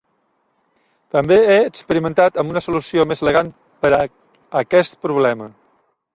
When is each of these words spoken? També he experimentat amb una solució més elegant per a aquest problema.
També 1.15 1.37
he 1.41 1.57
experimentat 1.65 2.39
amb 2.43 2.55
una 2.55 2.65
solució 2.69 3.07
més 3.13 3.23
elegant 3.27 3.53
per 3.85 3.93
a 4.01 4.01
aquest 4.65 5.01
problema. 5.07 5.53